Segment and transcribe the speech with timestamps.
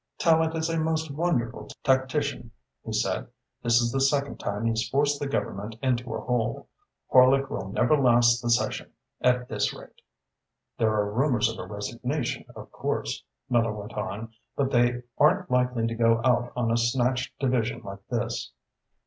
[0.17, 2.49] "Tallente is a most wonderful tactician,"
[2.83, 3.27] he said.
[3.61, 6.67] "This is the second time he's forced the Government into a hole.
[7.13, 10.01] Horlock will never last the session, at this rate."
[10.79, 15.85] "There are rumours of a resignation, of course," Miller went on, "but they aren't likely
[15.85, 18.53] to go out on a snatched division like this."